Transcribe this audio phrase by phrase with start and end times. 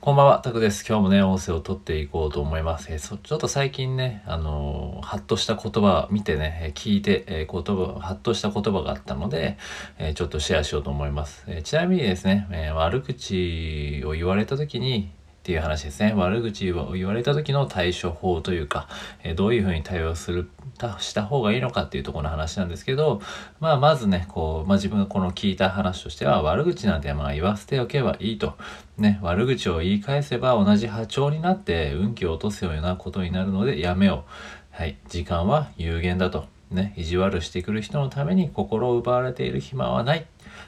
[0.00, 0.82] こんばんは、タクです。
[0.88, 2.90] 今日もね、音声を取っていこうと思います。
[2.90, 9.58] えーちょっと最近ね、あのーハッとした言葉を見てね、え聞いて、えー言葉、ハッとした言葉があったので、
[9.98, 11.44] えーちょっとシェアしようと思います。
[11.48, 15.10] えちなみにですね、え悪口を言われた時に、
[15.40, 16.12] っていう話ですね。
[16.14, 18.88] 悪口を言われた時の対処法というか、
[19.24, 23.22] えどういうふうに対応する、たした方がいいのかっていうところの話なんですけど、
[23.58, 28.54] まあ、まずね、こう、まあ自分がこの聞いた話としては、悪口なんてまあ言わせておけばいいと。
[28.98, 34.76] ね、悪口を言い返せば同じ波長になって運気を落とすようなことになるのでやめよう。
[34.76, 36.59] はい、時間は有限だと。
[36.70, 40.24] ね、意地悪してくる人のために心を奪われている暇はないっ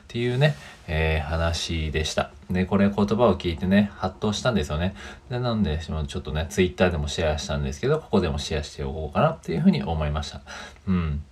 [0.08, 0.56] ていうね、
[0.88, 2.32] えー話でした。
[2.50, 4.94] で、これ言葉を聞いてね、ハッとしたんですよね。
[5.30, 10.42] で、なんで、ちょっとね、ツイッターでもシェアしたんですけど、ここでもシェアしておこうかなっていうふうに思いました。
[10.86, 11.22] うん。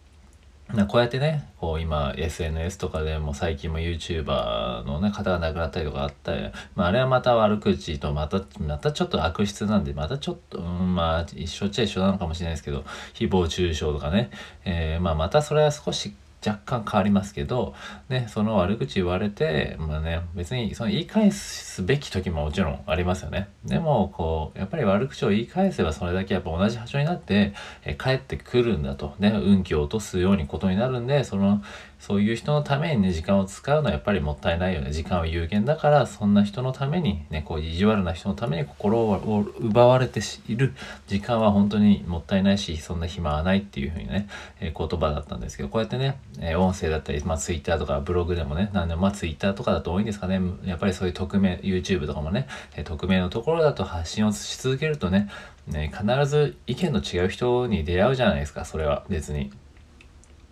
[0.74, 14.30] なこうやってね、こう今 SNS とかでも最近も YouTuber のね、方が亡くなったりとかあったり、まああれはまた悪口とまた、またちょっと悪質なんで、またちょっと、うん、まあ一緒っちゃ一緒なのかもしれないですけど、誹謗中傷とかね、
[14.65, 17.74] えーまあまたそれは少し若干変わりますけど、
[18.09, 23.49] ね、その悪口言われて、まあね、別にその言い返すべき時ももちろんありますよね。
[23.65, 27.52] でも、こう、やっぱり悪口を言い返せばそれだけやっぱ同じ波長になって、
[27.85, 29.15] え帰ってくるんだと。
[29.18, 31.63] ね、運気を落とすようにことになるんで、その、
[32.01, 34.91] そういう人のためにね、時間を使うのはやっぱりもったいないよね。
[34.91, 40.73] 時間は有限だから、そんな人のために、ね、こう、意地悪な人のために心を奪われている
[41.09, 44.29] 時間は本当にもったいないし、そんな暇はないっていうふうにね、
[44.61, 50.40] え言葉だったんですけど、こうやってね、え音声だったり、まあ、ツイッターとかブログでもね、なんでもまあ、ツイッターとかだと多いんですかね。
[50.64, 55.28] やっぱりそういう匿名、YouTube とかもね、え匿名のところだと発信をし続けるとね、
[55.66, 59.50] ね、必ず意見の違う人に出会うじゃないですか、それは別に。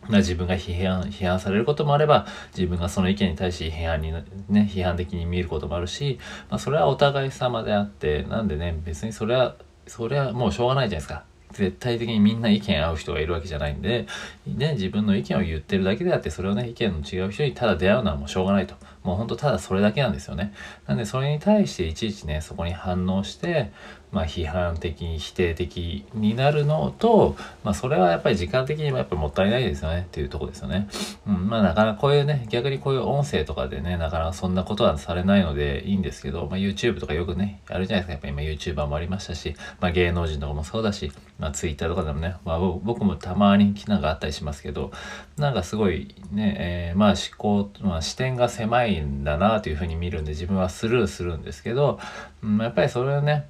[0.09, 2.27] ま自分が批判、批判されることもあれば、
[2.57, 11.25] 自分がその意見に対し批判に、ね、批判的に見ることもあるし、まあそれはお互い様であって、なんでね、別にそれは、それはもうしょうがないじゃないですか。
[11.53, 14.07] 絶対的にみんな意見合う人がいるわけじゃないんで、
[14.47, 18.75] ね、自分の意見を言ってるだけであって、それをね、意見の違う人にただ出会うのはもうしょうがないと。
[19.03, 20.53] もうほんとただそれだけなんですよね。
[20.87, 23.73] なんでそれに対していちいちね、そこに反応して、
[24.11, 30.89] まあ批判的に、否定的になるのと、まあそれはやっぱり時間的にもやっぱもったいないですよねっていうとこですよね。
[31.27, 38.29] うん、まあなかなかこういうね、逆にこういう音声とかでね、なかなかそんなことはされないのでいいんですけど、まあ YouTube とかよくね、やるじゃないですか。
[38.29, 44.91] やっぱ今 YouTuber もありましたし、まあ芸能人とかもそうだし、まあ Twitter とかでもね、まあ僕もたまになんかあったりしますけど、
[45.37, 52.01] なんかすごいね、えーまあ思考、まあ視点が狭いんだなというふうに見るんで自分はスルーするんですけど、
[52.43, 53.49] うん、やっぱりそれはね、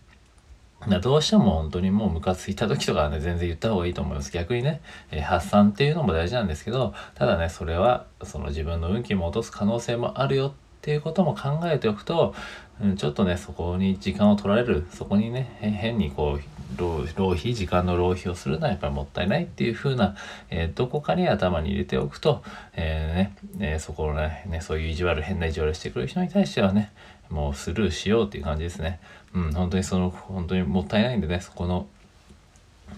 [0.87, 4.31] などうしても本当にもうムカついた時とかはね、全然言った方がいいと思います。
[4.31, 4.81] 逆にね、
[5.11, 12.34] えー発散っていうのも大事なんですけど、ただね、それは、その自分の運気も落とす可能性もあるよっていうことも考えておくと、
[12.81, 16.43] うん、ちょっとね、そこに時間を取られる、そこにね、変にこう、
[16.77, 20.15] 浪費、時間の浪費をするのはやっぱりもったいないっていう風な、
[20.50, 22.43] えーどこかに頭に入れておくと、
[22.75, 26.93] えーね、えそこのねね、そういう意地悪、変な意地悪してくる人に対してはね、
[27.31, 29.00] もうスルーしようっていう感じですね。
[29.34, 31.87] うん、本当にその、本当にもったいないんでね、そこの、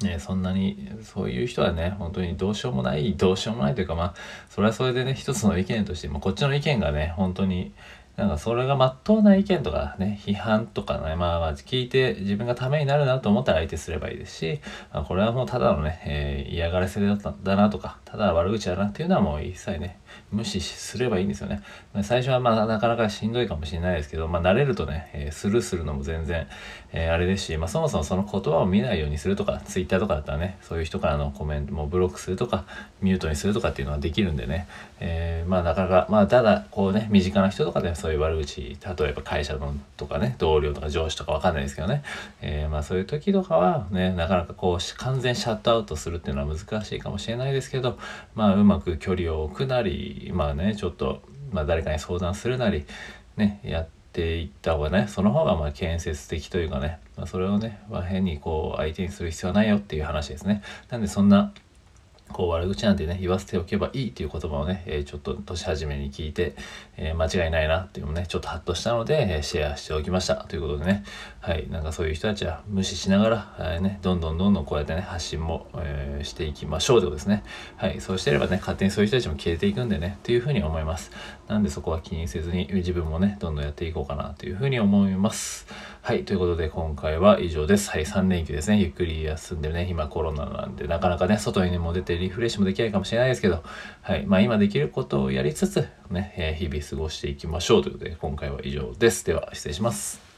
[0.03, 4.15] ね、そんなに、そういう人はね、本当にどうしようもない、どうしようもないというか、まあ、
[4.49, 7.73] それはそれでね、一つの意見として、まあ、こっちの意見がね、本当に、
[8.21, 14.61] なんかそれが真っ当な意見とかね、批判とかね、まあまあ聞いて自分がためになるなと思ったら相手すればいいですし、
[14.93, 19.99] まあ、これはもうただのね、えー嫌がらせだっただなとか、ただ悪口だなっていうのはもう一切ね、
[20.31, 21.63] 無視すればいいんですよね。
[22.03, 26.47] 最初はまあなかなかしんどいかもしれないですけど、まあ慣れるとね、えースルーするのも全然、
[26.93, 32.65] えーあれですし、まあそもそもその言葉を見ないようにするとか、ツイッターとかだったらね、そういう人からのコメントもブロックするとか、
[33.01, 34.67] ミュートにするとかっていうのはできるんでね、
[34.99, 38.77] えーまあなかなか、まあただこうね、身近な人とかでそういう悪口、例
[39.09, 42.03] えば会社のとかね、同僚とか上司とかわかんないですけどね、
[42.41, 47.99] えーまあそういう時とかはね、なかなかこう完全シャットアウトするっていうのは難しいかもしれないですけど、
[48.35, 51.23] まあうまく距離を置くなり、まあね、ちょっと、
[51.53, 52.85] まあ誰かに相談するなり、
[53.37, 60.63] ね、やっていった方がね、その方がまあ建設的というかね、まあ、それをね、まあ、変にこう相手にする必要はないよっていう話ですね。
[60.89, 61.53] なんでそんな、
[62.33, 66.55] こう悪口なんてね、言わせておけばいいっていう言葉をね、えーちょっと年始めに聞いて、
[66.97, 70.37] えー間違いないなっていうのをね、ちょっとハッとしたので、えシェアしておきました。
[70.37, 71.05] ということでね、
[71.41, 77.43] はい、なんかそういう人たちは無視しながら、えーね、どんどんどんどんこうやってね、発信も、えしていきましょうということですね。
[77.77, 81.11] はい、そうしてればね、勝手にそういう人たちも消えていくんでね、っていうふうに思います。
[81.49, 85.67] なんでそこは気にせずに自分もね、どんどんやっていこうかなというふうに思います。
[86.11, 87.89] はい、ということで今回は以上です。
[87.89, 88.81] はい、3連休ですね。
[88.81, 93.63] ゆっくり休んでね、今コロナなんで、なかなかね、外にも出てリフレッシュもできないかもしれないですけど、
[94.03, 99.25] はい、まあ今できることをやりつつ、ね、えー日々過ごしていきましょうということで、今回は以上です。
[99.25, 100.30] では、失礼します。